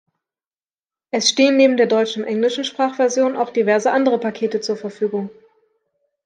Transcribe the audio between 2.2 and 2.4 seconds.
und